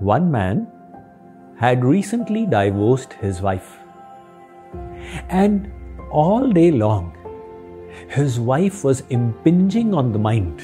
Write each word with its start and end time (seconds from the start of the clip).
One 0.00 0.30
man 0.30 0.66
had 1.56 1.84
recently 1.84 2.46
divorced 2.46 3.12
his 3.14 3.40
wife. 3.40 3.78
And 5.28 5.70
all 6.10 6.50
day 6.50 6.70
long, 6.72 7.16
his 8.08 8.40
wife 8.40 8.82
was 8.82 9.02
impinging 9.10 9.94
on 9.94 10.10
the 10.12 10.18
mind. 10.18 10.62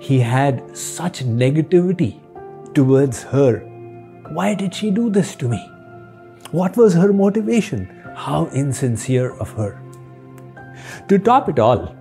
He 0.00 0.18
had 0.18 0.76
such 0.76 1.24
negativity 1.24 2.20
towards 2.74 3.22
her. 3.22 3.60
Why 4.32 4.54
did 4.54 4.74
she 4.74 4.90
do 4.90 5.08
this 5.08 5.36
to 5.36 5.48
me? 5.48 5.64
What 6.50 6.76
was 6.76 6.94
her 6.94 7.12
motivation? 7.12 7.86
How 8.16 8.46
insincere 8.46 9.34
of 9.36 9.52
her. 9.52 9.80
To 11.08 11.18
top 11.18 11.48
it 11.48 11.60
all, 11.60 11.94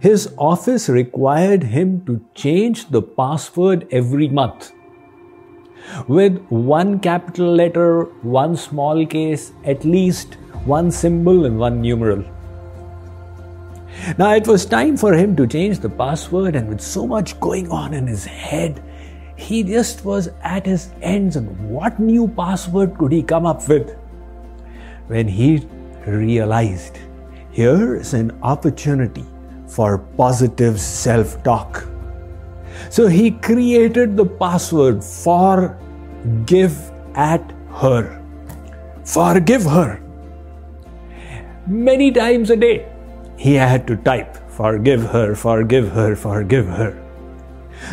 his 0.00 0.32
office 0.38 0.88
required 0.88 1.62
him 1.62 2.04
to 2.06 2.24
change 2.34 2.88
the 2.88 3.02
password 3.02 3.86
every 3.90 4.28
month 4.28 4.72
with 6.08 6.44
one 6.48 6.98
capital 7.00 7.54
letter, 7.54 8.04
one 8.22 8.56
small 8.56 9.04
case, 9.06 9.52
at 9.64 9.84
least 9.84 10.34
one 10.64 10.90
symbol, 10.90 11.44
and 11.44 11.58
one 11.58 11.80
numeral. 11.80 12.24
Now 14.18 14.34
it 14.34 14.46
was 14.46 14.66
time 14.66 14.96
for 14.96 15.14
him 15.14 15.36
to 15.36 15.46
change 15.46 15.78
the 15.78 15.88
password, 15.88 16.56
and 16.56 16.68
with 16.68 16.80
so 16.80 17.06
much 17.06 17.38
going 17.40 17.70
on 17.70 17.94
in 17.94 18.06
his 18.06 18.24
head, 18.24 18.82
he 19.36 19.62
just 19.62 20.04
was 20.04 20.28
at 20.42 20.66
his 20.66 20.90
ends. 21.02 21.36
And 21.36 21.70
what 21.70 21.98
new 21.98 22.28
password 22.28 22.98
could 22.98 23.12
he 23.12 23.22
come 23.22 23.46
up 23.46 23.68
with? 23.68 23.96
When 25.06 25.28
he 25.28 25.66
realized 26.06 26.98
here 27.50 27.96
is 27.96 28.14
an 28.14 28.36
opportunity 28.42 29.24
for 29.66 29.98
positive 29.98 30.80
self 30.80 31.42
talk. 31.42 31.86
So 32.94 33.08
he 33.08 33.32
created 33.32 34.16
the 34.16 34.24
password 34.24 35.02
for 35.02 35.76
forgive 36.22 36.92
at 37.16 37.42
her. 37.78 38.22
Forgive 39.04 39.64
her. 39.64 40.00
Many 41.66 42.12
times 42.12 42.50
a 42.50 42.56
day, 42.56 42.86
he 43.36 43.54
had 43.54 43.88
to 43.88 43.96
type 43.96 44.36
forgive 44.48 45.02
her, 45.10 45.34
forgive 45.34 45.90
her, 45.90 46.14
forgive 46.14 46.66
her. 46.66 46.94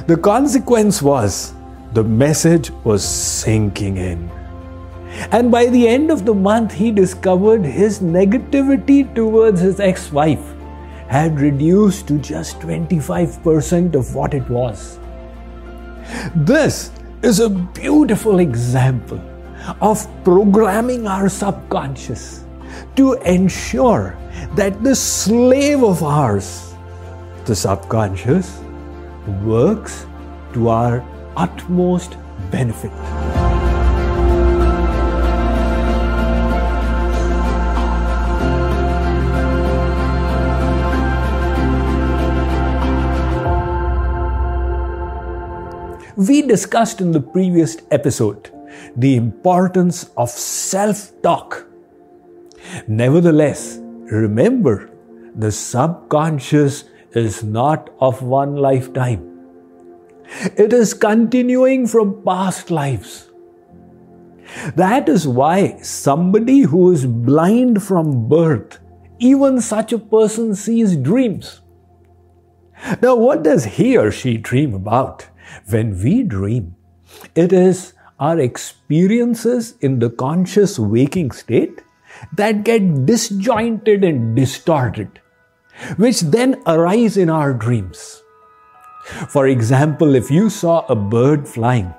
The 0.05 0.17
consequence 0.17 1.01
was 1.01 1.55
the 1.93 2.03
message 2.03 2.69
was 2.83 3.03
sinking 3.03 3.97
in. 3.97 4.29
And 5.31 5.49
by 5.49 5.65
the 5.65 5.87
end 5.87 6.11
of 6.11 6.25
the 6.25 6.35
month, 6.35 6.73
he 6.73 6.91
discovered 6.91 7.65
his 7.65 8.01
negativity 8.01 9.03
towards 9.15 9.61
his 9.61 9.79
ex 9.79 10.11
wife 10.11 10.60
had 11.11 11.41
reduced 11.41 12.07
to 12.07 12.17
just 12.17 12.57
25% 12.59 13.95
of 13.95 14.15
what 14.15 14.33
it 14.33 14.49
was. 14.49 14.97
This 16.33 16.91
is 17.21 17.41
a 17.41 17.49
beautiful 17.49 18.39
example 18.39 19.19
of 19.81 20.07
programming 20.23 21.07
our 21.07 21.27
subconscious 21.27 22.45
to 22.95 23.13
ensure 23.23 24.17
that 24.55 24.81
the 24.83 24.95
slave 24.95 25.83
of 25.83 26.01
ours, 26.01 26.73
the 27.43 27.55
subconscious, 27.55 28.61
works 29.43 30.05
to 30.53 30.69
our 30.69 31.03
utmost 31.35 32.15
benefit. 32.51 33.20
We 46.15 46.41
discussed 46.41 46.99
in 47.01 47.11
the 47.11 47.21
previous 47.21 47.77
episode 47.89 48.51
the 48.95 49.15
importance 49.15 50.09
of 50.17 50.29
self 50.29 51.11
talk. 51.21 51.65
Nevertheless, 52.87 53.77
remember 53.79 54.89
the 55.35 55.51
subconscious 55.51 56.85
is 57.13 57.43
not 57.43 57.89
of 57.99 58.21
one 58.21 58.55
lifetime, 58.55 59.27
it 60.57 60.73
is 60.73 60.93
continuing 60.93 61.87
from 61.87 62.23
past 62.23 62.71
lives. 62.71 63.29
That 64.75 65.07
is 65.07 65.27
why 65.27 65.77
somebody 65.81 66.61
who 66.61 66.91
is 66.91 67.05
blind 67.05 67.81
from 67.83 68.27
birth, 68.27 68.79
even 69.19 69.61
such 69.61 69.93
a 69.93 69.97
person 69.97 70.55
sees 70.55 70.97
dreams. 70.97 71.61
Now, 73.01 73.15
what 73.15 73.43
does 73.43 73.63
he 73.63 73.97
or 73.97 74.11
she 74.11 74.37
dream 74.37 74.73
about? 74.73 75.27
When 75.69 76.01
we 76.01 76.23
dream, 76.23 76.75
it 77.35 77.53
is 77.53 77.93
our 78.19 78.39
experiences 78.39 79.75
in 79.81 79.99
the 79.99 80.09
conscious 80.09 80.77
waking 80.77 81.31
state 81.31 81.81
that 82.35 82.63
get 82.63 83.05
disjointed 83.05 84.03
and 84.03 84.35
distorted, 84.35 85.19
which 85.97 86.21
then 86.21 86.61
arise 86.67 87.17
in 87.17 87.29
our 87.29 87.53
dreams. 87.53 88.21
For 89.29 89.47
example, 89.47 90.15
if 90.15 90.29
you 90.29 90.49
saw 90.49 90.85
a 90.87 90.95
bird 90.95 91.47
flying 91.47 91.93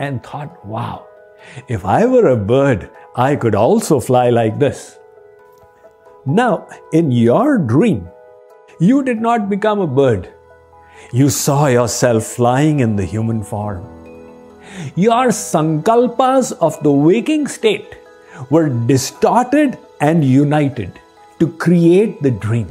and 0.00 0.22
thought, 0.22 0.64
wow, 0.64 1.06
if 1.68 1.84
I 1.84 2.06
were 2.06 2.28
a 2.28 2.36
bird, 2.36 2.90
I 3.14 3.36
could 3.36 3.54
also 3.54 4.00
fly 4.00 4.30
like 4.30 4.58
this. 4.58 4.98
Now, 6.24 6.66
in 6.92 7.10
your 7.10 7.58
dream, 7.58 8.08
you 8.80 9.02
did 9.02 9.20
not 9.20 9.48
become 9.48 9.80
a 9.80 9.86
bird 9.86 10.32
you 11.12 11.28
saw 11.30 11.66
yourself 11.66 12.24
flying 12.24 12.80
in 12.80 12.96
the 12.96 13.04
human 13.04 13.42
form. 13.42 13.84
Your 14.94 15.28
sankalpas 15.28 16.52
of 16.60 16.82
the 16.82 16.92
waking 16.92 17.46
state 17.46 17.96
were 18.50 18.68
distorted 18.68 19.78
and 20.00 20.24
united 20.24 21.00
to 21.38 21.48
create 21.52 22.22
the 22.22 22.30
dream. 22.30 22.68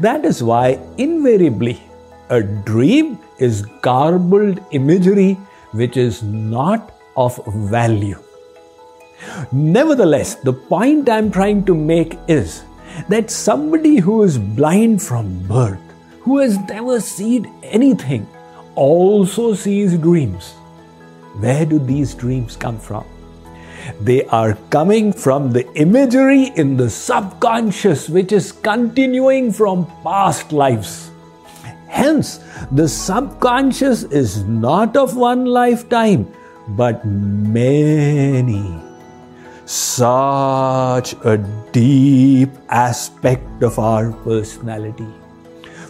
That 0.00 0.24
is 0.24 0.42
why, 0.42 0.78
invariably, 0.98 1.82
a 2.30 2.42
dream 2.42 3.18
is 3.38 3.62
garbled 3.82 4.60
imagery 4.70 5.34
which 5.72 5.96
is 5.96 6.22
not 6.22 6.92
of 7.16 7.44
value. 7.46 8.18
Nevertheless, 9.52 10.36
the 10.36 10.52
point 10.52 11.08
I'm 11.08 11.30
trying 11.30 11.64
to 11.66 11.74
make 11.74 12.18
is 12.28 12.62
that 13.08 13.30
somebody 13.30 13.96
who 13.96 14.22
is 14.22 14.38
blind 14.38 15.02
from 15.02 15.46
birth 15.46 15.80
who 16.24 16.38
has 16.38 16.58
never 16.58 17.00
seen 17.00 17.52
anything 17.62 18.26
also 18.74 19.54
sees 19.54 19.96
dreams. 19.98 20.52
Where 21.38 21.66
do 21.66 21.78
these 21.78 22.14
dreams 22.14 22.56
come 22.56 22.78
from? 22.78 23.04
They 24.00 24.24
are 24.26 24.54
coming 24.70 25.12
from 25.12 25.52
the 25.52 25.70
imagery 25.74 26.44
in 26.56 26.78
the 26.78 26.88
subconscious, 26.88 28.08
which 28.08 28.32
is 28.32 28.52
continuing 28.52 29.52
from 29.52 29.86
past 30.02 30.52
lives. 30.52 31.10
Hence, 31.88 32.40
the 32.72 32.88
subconscious 32.88 34.04
is 34.04 34.44
not 34.44 34.96
of 34.96 35.16
one 35.16 35.44
lifetime, 35.44 36.26
but 36.68 37.04
many. 37.04 38.80
Such 39.66 41.12
a 41.24 41.36
deep 41.72 42.50
aspect 42.70 43.62
of 43.62 43.78
our 43.78 44.12
personality 44.24 45.12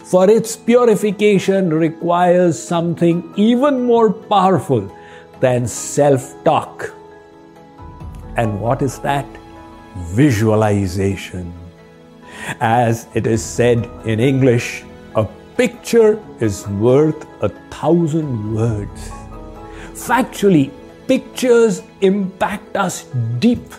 for 0.05 0.29
its 0.29 0.55
purification 0.55 1.73
requires 1.73 2.61
something 2.61 3.33
even 3.35 3.83
more 3.83 4.13
powerful 4.13 4.95
than 5.39 5.67
self 5.67 6.31
talk. 6.43 6.93
And 8.37 8.61
what 8.61 8.83
is 8.83 8.99
that? 8.99 9.25
Visualization. 10.13 11.51
As 12.59 13.07
it 13.15 13.25
is 13.25 13.43
said 13.43 13.89
in 14.05 14.19
English, 14.19 14.83
a 15.15 15.25
picture 15.57 16.21
is 16.39 16.67
worth 16.67 17.25
a 17.41 17.49
thousand 17.71 18.55
words. 18.55 19.09
Factually, 19.93 20.69
pictures 21.07 21.81
impact 22.01 22.77
us 22.77 23.05
deep. 23.39 23.73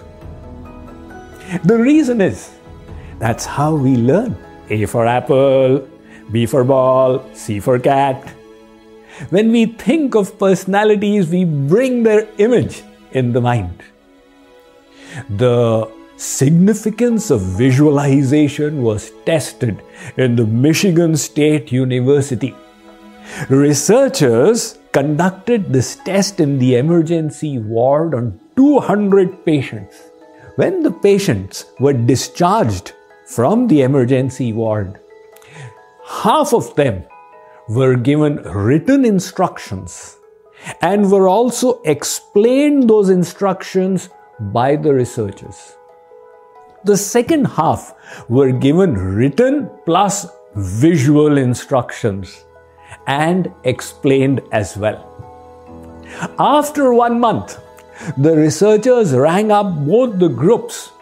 The 1.64 1.78
reason 1.78 2.20
is 2.20 2.50
that's 3.20 3.44
how 3.46 3.76
we 3.76 3.96
learn. 3.96 4.36
A 4.70 4.86
for 4.86 5.06
apple, 5.06 5.86
B 6.30 6.46
for 6.46 6.64
ball, 6.64 7.24
C 7.32 7.60
for 7.60 7.78
cat. 7.78 8.28
When 9.30 9.50
we 9.50 9.66
think 9.66 10.14
of 10.14 10.38
personalities, 10.38 11.28
we 11.28 11.44
bring 11.44 12.02
their 12.02 12.28
image 12.38 12.82
in 13.12 13.32
the 13.32 13.40
mind. 13.40 13.82
The 15.30 15.90
significance 16.16 17.30
of 17.30 17.40
visualization 17.40 18.82
was 18.82 19.12
tested 19.24 19.82
in 20.16 20.36
the 20.36 20.46
Michigan 20.46 21.16
State 21.16 21.72
University. 21.72 22.54
Researchers 23.48 24.78
conducted 24.92 25.72
this 25.72 25.96
test 25.96 26.40
in 26.40 26.58
the 26.58 26.76
emergency 26.76 27.58
ward 27.58 28.14
on 28.14 28.40
200 28.56 29.44
patients. 29.44 29.94
When 30.56 30.82
the 30.82 30.90
patients 30.90 31.66
were 31.78 31.92
discharged 31.92 32.92
from 33.26 33.66
the 33.68 33.82
emergency 33.82 34.52
ward, 34.52 34.98
half 36.06 36.54
of 36.54 36.74
them 36.76 37.04
were 37.68 37.96
given 37.96 38.36
written 38.42 39.04
instructions 39.04 40.16
and 40.80 41.10
were 41.10 41.28
also 41.28 41.80
explained 41.82 42.88
those 42.88 43.08
instructions 43.08 44.08
by 44.40 44.76
the 44.76 44.94
researchers. 44.94 45.76
The 46.84 46.96
second 46.96 47.46
half 47.46 47.94
were 48.28 48.52
given 48.52 48.94
written 48.94 49.68
plus 49.84 50.26
visual 50.54 51.38
instructions 51.38 52.44
and 53.06 53.52
explained 53.64 54.40
as 54.52 54.76
well. 54.76 55.12
After 56.38 56.94
one 56.94 57.18
month, 57.18 57.58
the 58.16 58.36
researchers 58.36 59.12
rang 59.12 59.50
up 59.50 59.74
both 59.86 60.18
the 60.18 60.28
groups 60.28 60.92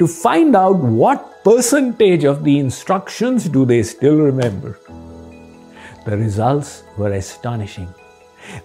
to 0.00 0.06
find 0.08 0.56
out 0.56 0.76
what 0.76 1.44
percentage 1.44 2.24
of 2.24 2.42
the 2.42 2.58
instructions 2.58 3.48
do 3.48 3.66
they 3.66 3.82
still 3.82 4.16
remember. 4.16 4.78
The 6.06 6.16
results 6.16 6.84
were 6.96 7.12
astonishing. 7.12 7.92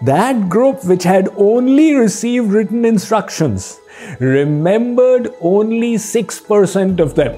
That 0.01 0.47
group 0.47 0.85
which 0.85 1.03
had 1.03 1.27
only 1.35 1.93
received 1.93 2.51
written 2.51 2.85
instructions 2.85 3.77
remembered 4.21 5.33
only 5.41 5.95
6% 5.95 6.99
of 7.01 7.15
them. 7.15 7.35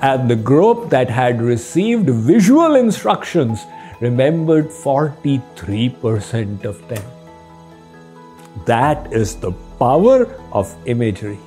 And 0.00 0.30
the 0.30 0.36
group 0.36 0.88
that 0.90 1.10
had 1.10 1.42
received 1.42 2.08
visual 2.08 2.76
instructions 2.76 3.66
remembered 4.00 4.68
43% 4.68 6.64
of 6.64 6.86
them. 6.88 7.04
That 8.66 9.12
is 9.12 9.34
the 9.34 9.50
power 9.80 10.32
of 10.52 10.72
imagery. 10.86 11.40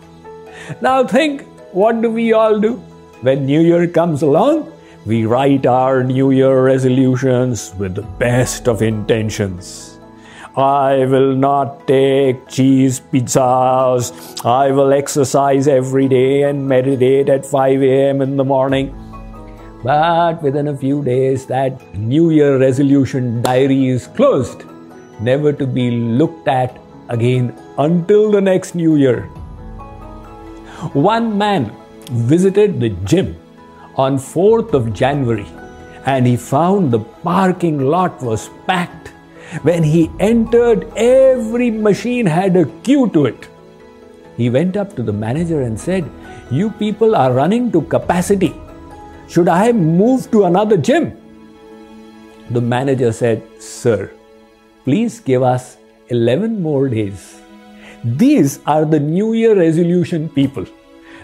Now 0.81 1.05
think 1.05 1.43
what 1.71 2.01
do 2.01 2.09
we 2.09 2.33
all 2.33 2.59
do? 2.59 2.75
When 3.21 3.45
New 3.45 3.61
Year 3.61 3.87
comes 3.87 4.21
along, 4.21 4.71
we 5.05 5.25
write 5.25 5.65
our 5.65 6.03
New 6.03 6.31
Year 6.31 6.63
resolutions 6.63 7.73
with 7.77 7.95
the 7.95 8.01
best 8.01 8.67
of 8.67 8.81
intentions. 8.81 9.99
I 10.57 11.05
will 11.05 11.35
not 11.35 11.85
take 11.85 12.47
cheese 12.47 13.01
pizzas. 13.01 14.13
I 14.45 14.71
will 14.71 14.93
exercise 14.93 15.67
every 15.67 16.07
day 16.07 16.43
and 16.43 16.65
meditate 16.67 17.27
at 17.27 17.45
5 17.45 17.83
a.m. 17.83 18.21
in 18.21 18.37
the 18.37 18.45
morning. 18.45 18.95
But 19.83 20.41
within 20.41 20.69
a 20.69 20.77
few 20.77 21.03
days, 21.03 21.45
that 21.47 21.93
New 21.95 22.29
Year 22.29 22.57
resolution 22.57 23.41
diary 23.41 23.87
is 23.87 24.07
closed, 24.07 24.63
never 25.19 25.51
to 25.51 25.67
be 25.67 25.91
looked 25.91 26.47
at 26.47 26.79
again 27.09 27.53
until 27.77 28.31
the 28.31 28.41
next 28.41 28.75
New 28.75 28.95
Year. 28.95 29.29
One 30.93 31.37
man 31.37 31.71
visited 32.11 32.79
the 32.79 32.89
gym 33.05 33.35
on 33.95 34.17
4th 34.17 34.73
of 34.73 34.93
January 34.93 35.47
and 36.05 36.27
he 36.27 36.35
found 36.35 36.91
the 36.91 36.99
parking 36.99 37.79
lot 37.79 38.21
was 38.21 38.49
packed. 38.67 39.09
When 39.63 39.83
he 39.83 40.11
entered, 40.19 40.91
every 40.95 41.71
machine 41.71 42.25
had 42.25 42.55
a 42.55 42.65
queue 42.83 43.09
to 43.09 43.25
it. 43.25 43.47
He 44.37 44.49
went 44.49 44.75
up 44.75 44.95
to 44.95 45.03
the 45.03 45.13
manager 45.13 45.61
and 45.61 45.79
said, 45.79 46.09
You 46.51 46.69
people 46.71 47.15
are 47.15 47.31
running 47.31 47.71
to 47.71 47.81
capacity. 47.83 48.53
Should 49.29 49.47
I 49.47 49.71
move 49.71 50.29
to 50.31 50.43
another 50.43 50.77
gym? 50.77 51.17
The 52.49 52.61
manager 52.61 53.11
said, 53.11 53.41
Sir, 53.59 54.11
please 54.83 55.19
give 55.19 55.41
us 55.41 55.77
11 56.09 56.61
more 56.61 56.89
days. 56.89 57.41
These 58.05 58.59
are 58.67 58.85
the 58.85 58.99
New 58.99 59.33
Year 59.33 59.57
resolution 59.57 60.29
people. 60.29 60.63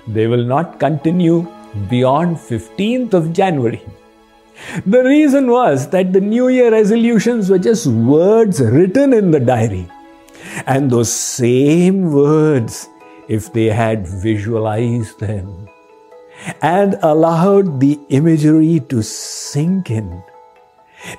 They 0.08 0.26
will 0.26 0.44
not 0.44 0.80
continue 0.80 1.48
beyond 1.92 2.38
15th 2.38 3.14
of 3.14 3.34
January. 3.34 3.84
The 4.88 5.04
reason 5.04 5.52
was 5.52 5.90
that 5.90 6.12
the 6.12 6.22
New 6.22 6.48
Year 6.48 6.72
resolutions 6.72 7.52
were 7.52 7.60
just 7.60 7.86
words 7.86 8.60
written 8.60 9.14
in 9.14 9.30
the 9.30 9.40
diary. 9.40 9.88
And 10.66 10.90
those 10.90 11.14
same 11.14 12.12
words, 12.14 12.90
if 13.30 13.54
they 13.54 13.66
had 13.66 14.08
visualized 14.08 15.20
them 15.20 15.70
and 16.64 16.98
allowed 17.04 17.80
the 17.80 18.00
imagery 18.10 18.80
to 18.90 19.04
sink 19.04 19.92
in, 19.92 20.24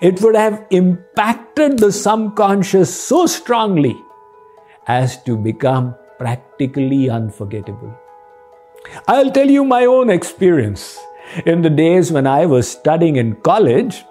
it 0.00 0.20
would 0.22 0.34
have 0.34 0.66
impacted 0.70 1.78
the 1.78 1.92
subconscious 1.92 2.92
so 2.92 3.26
strongly 3.26 3.94
as 4.86 5.22
to 5.24 5.36
become 5.36 5.94
practically 6.18 7.10
unforgettable. 7.10 7.94
I'll 9.08 9.30
tell 9.30 9.48
you 9.48 9.64
my 9.64 9.84
own 9.86 10.10
experience. 10.10 10.98
In 11.46 11.62
the 11.62 11.70
days 11.70 12.12
when 12.12 12.26
I 12.26 12.46
was 12.46 12.70
studying 12.70 13.16
in 13.16 13.36
college, 13.36 14.04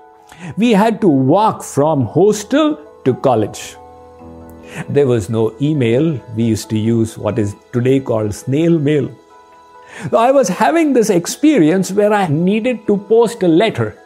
we 0.58 0.72
had 0.72 1.02
to 1.02 1.08
walk 1.08 1.64
from 1.64 2.06
hostel 2.06 2.80
to 3.06 3.14
college. 3.14 3.76
There 4.90 5.08
was 5.08 5.30
no 5.30 5.54
email. 5.62 6.20
We 6.36 6.44
used 6.44 6.70
to 6.70 6.78
use 6.78 7.18
what 7.18 7.38
is 7.38 7.56
today 7.74 8.00
called 8.00 8.34
snail 8.34 8.80
mail. 8.80 9.12
I 10.18 10.32
was 10.32 10.48
having 10.48 10.94
this 10.94 11.10
experience 11.10 11.92
where 11.92 12.14
I 12.14 12.28
needed 12.28 12.88
to 12.88 12.98
post 12.98 13.44
a 13.44 13.48
letter 13.48 13.98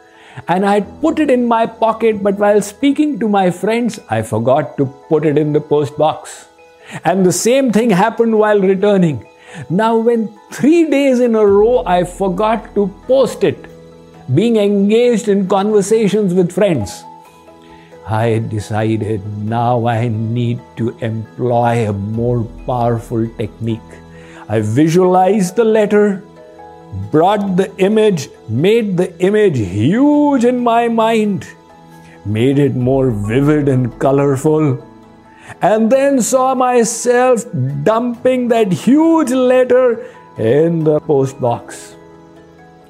and 0.48 0.66
I 0.66 0.80
put 0.80 1.18
it 1.18 1.30
in 1.30 1.46
my 1.46 1.64
pocket, 1.64 2.22
but 2.22 2.36
while 2.36 2.60
speaking 2.60 3.18
to 3.20 3.28
my 3.28 3.50
friends, 3.50 3.98
I 4.10 4.22
forgot 4.22 4.76
to 4.76 4.86
put 5.08 5.24
it 5.24 5.38
in 5.38 5.52
the 5.52 5.60
post 5.60 5.96
box. 5.96 6.48
And 7.04 7.24
the 7.24 7.32
same 7.32 7.72
thing 7.72 7.90
happened 7.90 8.38
while 8.38 8.60
returning. 8.60 9.26
Now, 9.70 9.96
when 9.96 10.28
three 10.52 10.90
days 10.90 11.20
in 11.20 11.34
a 11.34 11.46
row 11.46 11.82
I 11.86 12.04
forgot 12.04 12.74
to 12.74 12.88
post 13.06 13.44
it, 13.44 13.58
being 14.34 14.56
engaged 14.56 15.28
in 15.28 15.48
conversations 15.48 16.34
with 16.34 16.52
friends, 16.52 17.04
I 18.08 18.38
decided 18.38 19.20
now 19.38 19.86
I 19.86 20.08
need 20.08 20.60
to 20.76 20.96
employ 20.98 21.88
a 21.88 21.92
more 21.92 22.44
powerful 22.66 23.26
technique. 23.36 23.80
I 24.48 24.60
visualized 24.60 25.56
the 25.56 25.64
letter, 25.64 26.22
brought 27.10 27.56
the 27.56 27.74
image, 27.78 28.28
made 28.48 28.96
the 28.96 29.18
image 29.20 29.58
huge 29.58 30.44
in 30.44 30.62
my 30.62 30.86
mind, 30.86 31.48
made 32.24 32.58
it 32.58 32.76
more 32.76 33.10
vivid 33.10 33.68
and 33.68 33.98
colorful 33.98 34.78
and 35.62 35.90
then 35.90 36.20
saw 36.20 36.54
myself 36.54 37.44
dumping 37.82 38.48
that 38.48 38.72
huge 38.72 39.30
letter 39.30 40.06
in 40.38 40.84
the 40.84 41.00
post 41.00 41.40
box. 41.40 41.94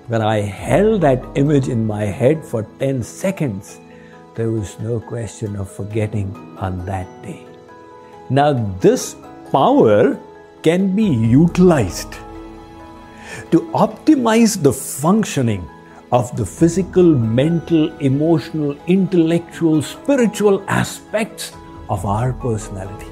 When 0.09 0.23
I 0.23 0.41
held 0.41 1.01
that 1.03 1.25
image 1.35 1.69
in 1.69 1.87
my 1.87 2.05
head 2.05 2.45
for 2.45 2.63
10 2.79 3.03
seconds, 3.03 3.81
there 4.35 4.51
was 4.51 4.79
no 4.81 5.01
question 5.01 5.57
of 5.57 5.71
forgetting 5.71 6.35
on 6.59 6.85
that 6.87 7.07
day. 7.23 7.45
Now, 8.31 8.53
this 8.81 9.17
power 9.51 10.19
can 10.63 10.95
be 10.95 11.05
utilized 11.05 12.13
to 13.51 13.61
optimize 13.73 14.63
the 14.63 14.73
functioning 14.73 15.69
of 16.13 16.35
the 16.37 16.47
physical, 16.47 17.05
mental, 17.05 17.97
emotional, 17.99 18.77
intellectual, 18.87 19.83
spiritual 19.83 20.65
aspects 20.69 21.53
of 21.89 22.05
our 22.05 22.33
personality. 22.33 23.11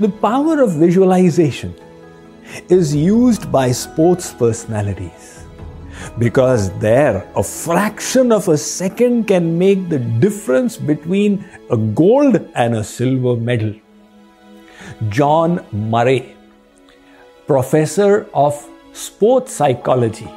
The 0.00 0.08
power 0.08 0.60
of 0.60 0.72
visualization 0.72 1.74
is 2.68 2.94
used 2.94 3.50
by 3.50 3.72
sports 3.72 4.32
personalities 4.32 5.44
because 6.18 6.70
there 6.78 7.28
a 7.36 7.42
fraction 7.42 8.32
of 8.32 8.48
a 8.48 8.56
second 8.56 9.24
can 9.24 9.58
make 9.58 9.88
the 9.88 9.98
difference 9.98 10.76
between 10.76 11.44
a 11.70 11.76
gold 11.76 12.48
and 12.54 12.76
a 12.76 12.84
silver 12.84 13.36
medal. 13.36 13.74
John 15.08 15.64
Murray, 15.72 16.36
professor 17.46 18.26
of 18.34 18.68
sports 18.92 19.52
psychology, 19.52 20.28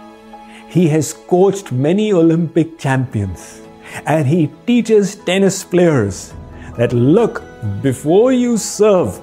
he 0.70 0.88
has 0.88 1.13
coached 1.13 1.72
many 1.72 2.13
Olympic 2.13 2.77
champions 2.77 3.62
and 4.06 4.25
he 4.27 4.50
teaches 4.65 5.15
tennis 5.15 5.63
players 5.63 6.34
that 6.77 6.93
look, 6.93 7.43
before 7.81 8.31
you 8.31 8.57
serve, 8.57 9.21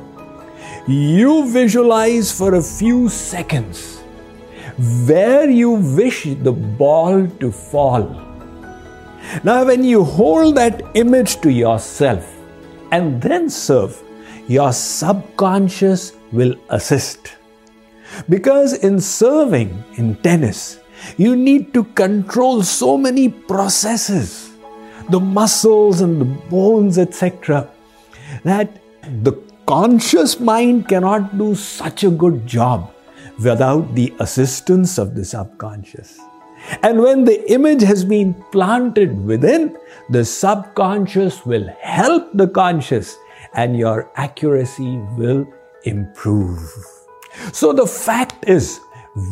you 0.86 1.50
visualize 1.50 2.32
for 2.32 2.54
a 2.54 2.62
few 2.62 3.08
seconds 3.08 3.98
where 5.06 5.50
you 5.50 5.70
wish 5.70 6.24
the 6.24 6.52
ball 6.52 7.26
to 7.40 7.50
fall. 7.50 8.04
Now, 9.44 9.64
when 9.64 9.84
you 9.84 10.04
hold 10.04 10.56
that 10.56 10.82
image 10.94 11.40
to 11.40 11.50
yourself 11.50 12.24
and 12.92 13.20
then 13.20 13.50
serve, 13.50 14.02
your 14.46 14.72
subconscious 14.72 16.14
will 16.32 16.54
assist. 16.70 17.36
Because 18.28 18.72
in 18.84 19.00
serving 19.00 19.84
in 19.96 20.16
tennis, 20.16 20.80
you 21.16 21.36
need 21.36 21.74
to 21.74 21.84
control 21.84 22.62
so 22.62 22.96
many 22.96 23.28
processes 23.28 24.47
the 25.10 25.20
muscles 25.20 26.00
and 26.00 26.20
the 26.20 26.24
bones, 26.24 26.98
etc., 26.98 27.68
that 28.44 28.80
the 29.22 29.32
conscious 29.66 30.38
mind 30.40 30.88
cannot 30.88 31.36
do 31.38 31.54
such 31.54 32.04
a 32.04 32.10
good 32.10 32.46
job 32.46 32.92
without 33.42 33.94
the 33.94 34.12
assistance 34.18 34.98
of 34.98 35.14
the 35.14 35.24
subconscious. 35.24 36.18
And 36.82 37.00
when 37.00 37.24
the 37.24 37.50
image 37.50 37.82
has 37.82 38.04
been 38.04 38.34
planted 38.52 39.24
within, 39.24 39.76
the 40.10 40.24
subconscious 40.24 41.46
will 41.46 41.68
help 41.80 42.30
the 42.34 42.48
conscious 42.48 43.16
and 43.54 43.76
your 43.76 44.10
accuracy 44.16 44.98
will 45.16 45.46
improve. 45.84 46.60
So 47.52 47.72
the 47.72 47.86
fact 47.86 48.48
is, 48.48 48.80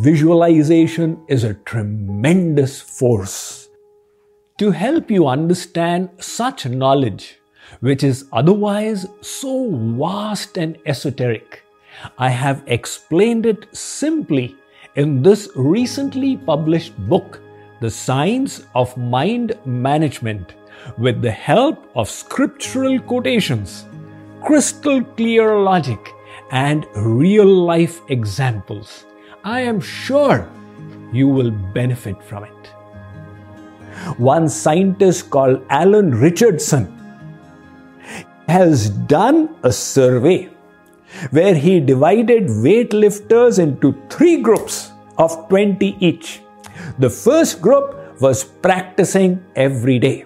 visualization 0.03 1.23
is 1.29 1.45
a 1.45 1.55
tremendous 1.55 2.81
force. 2.81 3.66
To 4.59 4.71
help 4.71 5.11
you 5.11 5.27
understand 5.27 6.09
such 6.19 6.65
knowledge, 6.65 7.39
which 7.81 8.03
is 8.03 8.25
otherwise 8.33 9.07
so 9.21 9.71
vast 9.71 10.57
and 10.57 10.79
esoteric, 10.87 11.63
I 12.17 12.31
have 12.31 12.63
explained 12.67 13.45
it 13.45 13.67
simply 13.77 14.57
in 14.95 15.23
this 15.23 15.51
recently 15.57 16.39
published 16.39 16.97
book, 17.07 17.39
The 17.83 17.91
Science 17.91 18.65
of 18.75 18.97
Mind 18.97 19.53
Management, 19.67 20.55
with 20.97 21.21
the 21.21 21.31
help 21.31 21.91
of 21.95 22.09
scriptural 22.09 22.99
quotations, 22.99 23.85
crystal 24.43 25.05
clear 25.05 25.59
logic, 25.59 26.01
and 26.51 26.87
real 26.97 27.45
life 27.45 28.01
examples. 28.09 29.05
I 29.45 29.61
am 29.61 29.83
sure 29.83 30.51
you 31.13 31.29
will 31.29 31.51
benefit 31.51 32.23
from 32.23 32.45
it. 32.45 32.53
One 34.17 34.49
scientist 34.49 35.31
called 35.31 35.65
Alan 35.71 36.13
Richardson 36.13 36.93
has 38.49 38.91
done 38.91 39.55
a 39.63 39.73
survey 39.73 40.51
where 41.31 41.55
he 41.55 41.81
divided 41.81 42.45
weightlifters 42.45 43.59
into 43.59 43.95
three 44.09 44.41
groups 44.41 44.93
of 45.19 45.49
20 45.49 45.97
each. 46.01 46.41
The 46.99 47.11
first 47.11 47.61
group 47.61 48.21
was 48.21 48.45
practicing 48.45 49.45
every 49.55 49.99
day. 49.99 50.25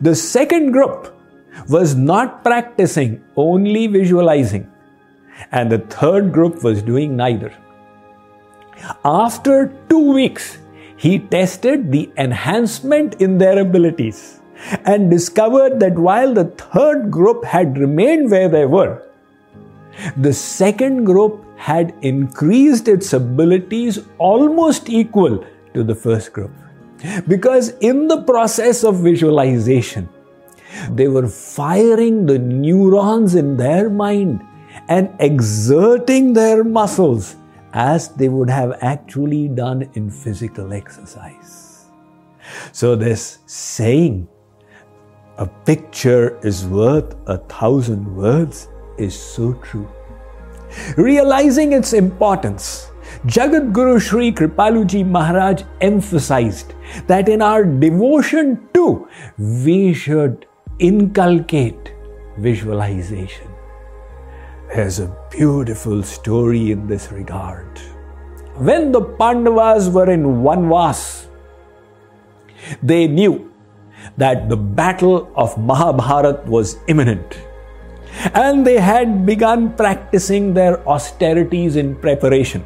The 0.00 0.14
second 0.14 0.72
group 0.72 1.14
was 1.68 1.94
not 1.94 2.42
practicing, 2.42 3.22
only 3.36 3.86
visualizing. 3.86 4.70
And 5.52 5.70
the 5.70 5.78
third 5.78 6.32
group 6.32 6.62
was 6.62 6.82
doing 6.82 7.16
neither. 7.16 7.52
After 9.04 9.74
two 9.88 10.12
weeks, 10.12 10.58
he 10.96 11.18
tested 11.18 11.90
the 11.90 12.10
enhancement 12.16 13.20
in 13.20 13.38
their 13.38 13.58
abilities 13.58 14.40
and 14.84 15.10
discovered 15.10 15.80
that 15.80 15.98
while 15.98 16.32
the 16.32 16.44
third 16.44 17.10
group 17.10 17.44
had 17.44 17.78
remained 17.78 18.30
where 18.30 18.48
they 18.48 18.66
were, 18.66 19.02
the 20.16 20.32
second 20.32 21.04
group 21.04 21.44
had 21.56 21.94
increased 22.02 22.88
its 22.88 23.12
abilities 23.12 24.00
almost 24.18 24.88
equal 24.88 25.44
to 25.72 25.82
the 25.82 25.94
first 25.94 26.32
group. 26.32 26.50
Because 27.28 27.70
in 27.78 28.08
the 28.08 28.22
process 28.22 28.84
of 28.84 28.96
visualization, 28.96 30.08
they 30.90 31.08
were 31.08 31.28
firing 31.28 32.26
the 32.26 32.38
neurons 32.38 33.34
in 33.34 33.56
their 33.56 33.90
mind 33.90 34.42
and 34.88 35.14
exerting 35.20 36.32
their 36.32 36.64
muscles 36.64 37.36
as 37.74 38.08
they 38.14 38.28
would 38.28 38.48
have 38.48 38.78
actually 38.80 39.48
done 39.48 39.88
in 39.94 40.08
physical 40.10 40.72
exercise. 40.72 41.86
So, 42.72 42.94
this 42.94 43.38
saying, 43.46 44.28
a 45.38 45.46
picture 45.46 46.38
is 46.46 46.64
worth 46.64 47.16
a 47.26 47.38
thousand 47.38 48.14
words, 48.16 48.68
is 48.96 49.18
so 49.18 49.54
true. 49.54 49.88
Realizing 50.96 51.72
its 51.72 51.92
importance, 51.92 52.90
Jagat 53.26 53.72
Guru 53.72 53.98
Sri 53.98 54.30
Kripaluji 54.32 55.06
Maharaj 55.06 55.62
emphasized 55.80 56.74
that 57.06 57.28
in 57.28 57.42
our 57.42 57.64
devotion 57.64 58.68
too, 58.74 59.08
we 59.38 59.94
should 59.94 60.46
inculcate 60.78 61.92
visualization. 62.38 63.53
There's 64.74 64.98
a 64.98 65.06
beautiful 65.30 66.02
story 66.02 66.72
in 66.72 66.88
this 66.88 67.12
regard. 67.12 67.78
When 68.56 68.90
the 68.90 69.02
Pandavas 69.02 69.88
were 69.88 70.10
in 70.10 70.24
Vanvas, 70.42 71.26
they 72.82 73.06
knew 73.06 73.52
that 74.16 74.48
the 74.48 74.56
battle 74.56 75.30
of 75.36 75.56
Mahabharat 75.56 76.44
was 76.46 76.78
imminent 76.88 77.38
and 78.34 78.66
they 78.66 78.80
had 78.80 79.24
begun 79.24 79.76
practicing 79.76 80.54
their 80.54 80.82
austerities 80.88 81.76
in 81.76 81.94
preparation. 81.94 82.64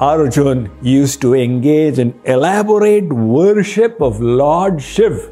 Arjun 0.00 0.68
used 0.82 1.20
to 1.20 1.34
engage 1.34 2.00
in 2.00 2.12
elaborate 2.24 3.12
worship 3.12 4.00
of 4.00 4.20
Lord 4.20 4.82
Shiv 4.82 5.30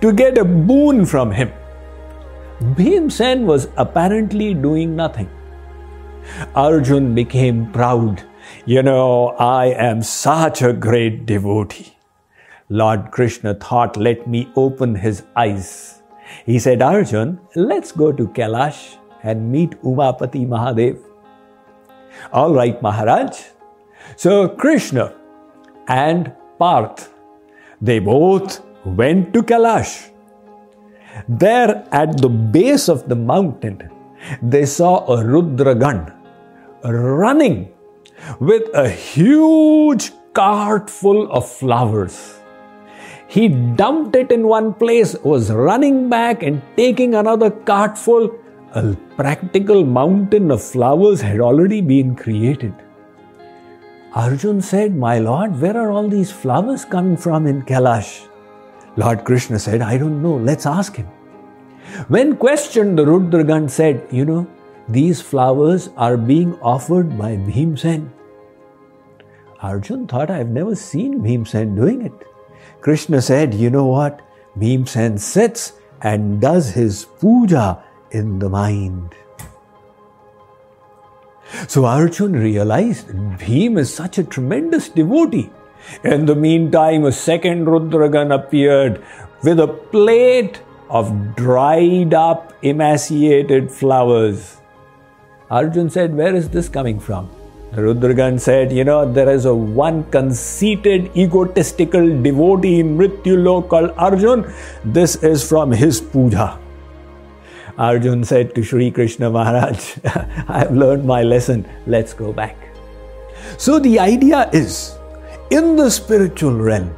to 0.00 0.10
get 0.10 0.38
a 0.38 0.44
boon 0.46 1.04
from 1.04 1.30
him. 1.30 1.52
Bhimsen 2.60 3.44
was 3.44 3.68
apparently 3.76 4.52
doing 4.52 4.96
nothing. 4.96 5.30
Arjun 6.56 7.14
became 7.14 7.70
proud. 7.70 8.24
You 8.66 8.82
know, 8.82 9.28
I 9.38 9.66
am 9.66 10.02
such 10.02 10.60
a 10.62 10.72
great 10.72 11.24
devotee. 11.24 11.96
Lord 12.68 13.12
Krishna 13.12 13.54
thought, 13.54 13.96
let 13.96 14.26
me 14.26 14.50
open 14.56 14.96
his 14.96 15.22
eyes. 15.36 16.02
He 16.44 16.58
said, 16.58 16.82
Arjun, 16.82 17.40
let's 17.54 17.92
go 17.92 18.10
to 18.10 18.26
Kailash 18.26 18.96
and 19.22 19.52
meet 19.52 19.80
Umapati 19.82 20.46
Mahadev. 20.46 20.98
All 22.32 22.52
right, 22.52 22.82
Maharaj. 22.82 23.40
So 24.16 24.48
Krishna 24.48 25.14
and 25.86 26.32
Parth, 26.58 27.14
they 27.80 28.00
both 28.00 28.64
went 28.84 29.32
to 29.34 29.42
Kailash. 29.42 30.10
There 31.28 31.86
at 31.92 32.18
the 32.18 32.28
base 32.28 32.88
of 32.88 33.08
the 33.08 33.16
mountain, 33.16 33.90
they 34.42 34.66
saw 34.66 35.06
a 35.06 35.22
Rudragan 35.22 36.14
running 36.84 37.72
with 38.40 38.68
a 38.74 38.88
huge 38.88 40.12
cart 40.32 40.90
full 40.90 41.30
of 41.32 41.48
flowers. 41.48 42.38
He 43.26 43.48
dumped 43.48 44.16
it 44.16 44.32
in 44.32 44.48
one 44.48 44.72
place, 44.72 45.14
was 45.22 45.50
running 45.50 46.08
back 46.08 46.42
and 46.42 46.62
taking 46.76 47.14
another 47.14 47.50
cart 47.50 47.98
full. 47.98 48.30
A 48.74 48.94
practical 49.16 49.84
mountain 49.84 50.50
of 50.50 50.62
flowers 50.62 51.20
had 51.20 51.40
already 51.40 51.80
been 51.80 52.14
created. 52.14 52.74
Arjun 54.14 54.60
said, 54.60 54.96
My 54.96 55.18
lord, 55.18 55.60
where 55.60 55.76
are 55.76 55.90
all 55.90 56.08
these 56.08 56.32
flowers 56.32 56.84
coming 56.84 57.16
from 57.16 57.46
in 57.46 57.62
Kailash? 57.62 58.28
Lord 58.98 59.24
Krishna 59.24 59.60
said, 59.60 59.80
I 59.80 59.96
don't 59.96 60.22
know, 60.22 60.36
let's 60.36 60.66
ask 60.66 60.96
him. 60.96 61.06
When 62.08 62.36
questioned, 62.36 62.98
the 62.98 63.04
Rudragan 63.04 63.70
said, 63.70 64.08
You 64.10 64.24
know, 64.24 64.46
these 64.88 65.20
flowers 65.22 65.90
are 65.96 66.16
being 66.16 66.58
offered 66.60 67.16
by 67.16 67.36
Bhimsen. 67.36 68.10
Arjun 69.62 70.08
thought, 70.08 70.32
I've 70.32 70.48
never 70.48 70.74
seen 70.74 71.20
Bhimsen 71.20 71.76
doing 71.76 72.02
it. 72.02 72.26
Krishna 72.80 73.22
said, 73.22 73.54
You 73.54 73.70
know 73.70 73.86
what? 73.86 74.20
Bhimsen 74.58 75.16
sits 75.20 75.74
and 76.02 76.40
does 76.40 76.70
his 76.70 77.04
puja 77.20 77.80
in 78.10 78.40
the 78.40 78.48
mind. 78.48 79.14
So 81.68 81.84
Arjun 81.84 82.32
realized 82.32 83.08
Bhim 83.44 83.78
is 83.78 83.94
such 83.94 84.18
a 84.18 84.24
tremendous 84.24 84.88
devotee. 84.88 85.50
In 86.04 86.26
the 86.26 86.34
meantime, 86.34 87.04
a 87.04 87.12
second 87.12 87.66
Rudragan 87.66 88.34
appeared 88.34 89.02
with 89.42 89.60
a 89.60 89.68
plate 89.68 90.60
of 90.90 91.34
dried 91.36 92.14
up, 92.14 92.52
emaciated 92.62 93.70
flowers. 93.70 94.58
Arjun 95.50 95.90
said, 95.90 96.14
Where 96.14 96.34
is 96.34 96.48
this 96.48 96.68
coming 96.68 97.00
from? 97.00 97.30
Rudragan 97.72 98.40
said, 98.40 98.72
You 98.72 98.84
know, 98.84 99.10
there 99.10 99.30
is 99.30 99.44
a 99.44 99.54
one 99.54 100.04
conceited, 100.10 101.10
egotistical 101.16 102.22
devotee 102.22 102.80
in 102.80 102.96
Mrityulok 102.96 103.68
called 103.68 103.90
Arjun. 103.96 104.52
This 104.84 105.16
is 105.16 105.46
from 105.46 105.72
his 105.72 106.00
puja. 106.00 106.58
Arjun 107.78 108.24
said 108.24 108.54
to 108.56 108.62
Sri 108.62 108.90
Krishna 108.90 109.30
Maharaj, 109.30 109.98
I 110.04 110.58
have 110.58 110.72
learned 110.72 111.04
my 111.04 111.22
lesson. 111.22 111.66
Let's 111.86 112.12
go 112.12 112.32
back. 112.32 112.56
So 113.56 113.78
the 113.78 114.00
idea 114.00 114.50
is 114.52 114.97
in 115.50 115.76
the 115.76 115.90
spiritual 115.90 116.54
realm, 116.54 116.94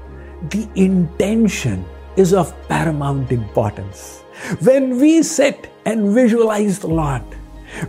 the 0.50 0.68
intention 0.74 1.84
is 2.16 2.32
of 2.32 2.54
paramount 2.68 3.30
importance. 3.30 4.22
When 4.60 4.98
we 4.98 5.22
sit 5.22 5.70
and 5.84 6.14
visualize 6.14 6.78
the 6.78 6.88
Lord, 6.88 7.22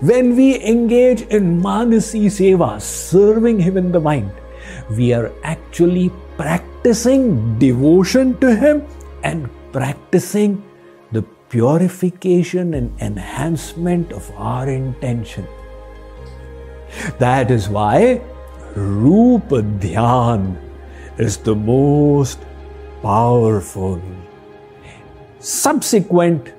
when 0.01 0.35
we 0.35 0.61
engage 0.63 1.21
in 1.23 1.61
Manasi 1.61 2.27
Seva, 2.27 2.79
serving 2.79 3.59
Him 3.59 3.77
in 3.77 3.91
the 3.91 3.99
mind, 3.99 4.31
we 4.91 5.13
are 5.13 5.31
actually 5.43 6.11
practicing 6.37 7.57
devotion 7.57 8.37
to 8.39 8.55
Him 8.55 8.85
and 9.23 9.49
practicing 9.71 10.63
the 11.11 11.23
purification 11.49 12.73
and 12.75 12.93
enhancement 13.01 14.11
of 14.11 14.29
our 14.37 14.69
intention. 14.69 15.47
That 17.19 17.49
is 17.49 17.69
why 17.69 18.21
Rupa 18.75 19.61
Dhyan 19.61 20.55
is 21.17 21.37
the 21.37 21.55
most 21.55 22.39
powerful. 23.01 24.01
Subsequent 25.39 26.53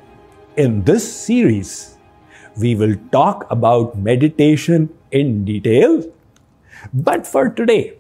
in 0.57 0.83
this 0.85 1.11
series, 1.11 1.97
we 2.61 2.75
will 2.75 2.97
talk 3.13 3.47
about 3.51 3.97
meditation 3.97 4.91
in 5.11 5.47
detail. 5.47 6.05
But 6.93 7.27
for 7.27 7.49
today, 7.49 7.95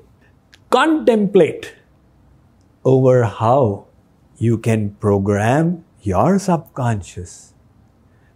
contemplate 0.68 1.72
over 2.84 3.24
how 3.24 3.86
you 4.36 4.58
can 4.58 4.90
program 4.96 5.84
your 6.02 6.38
subconscious 6.38 7.54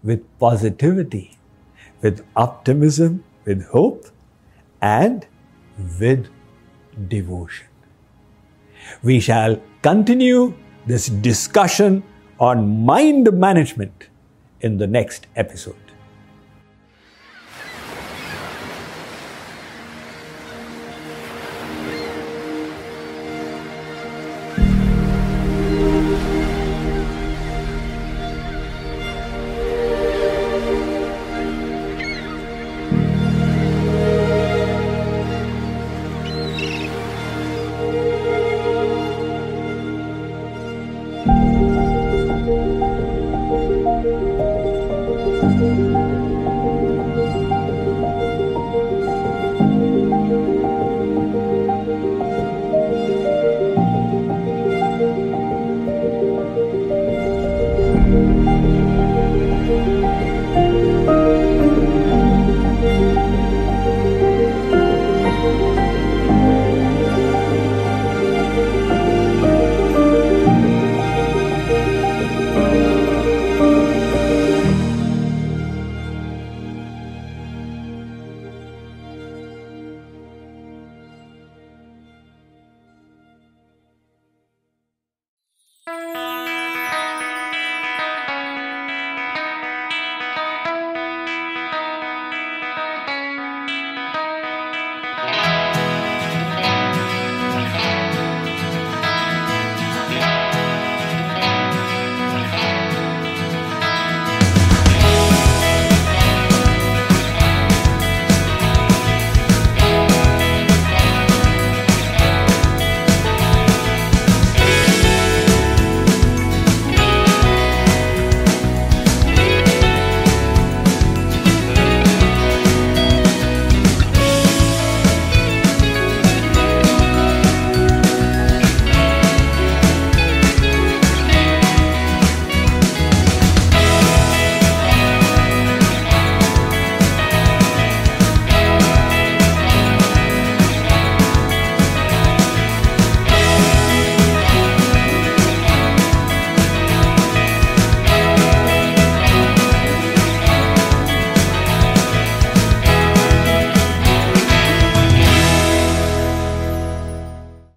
with 0.03 0.25
positivity, 0.39 1.37
with 2.01 2.25
optimism, 2.35 3.25
with 3.45 3.67
hope, 3.67 4.07
and 4.81 5.27
with 6.01 6.29
devotion. 7.09 7.67
We 9.03 9.21
shall 9.21 9.61
continue 9.83 10.55
this 10.87 11.07
discussion 11.07 12.03
on 12.39 12.85
mind 12.85 13.33
management 13.33 14.09
in 14.61 14.79
the 14.79 14.87
next 14.87 15.27
episode. 15.37 15.86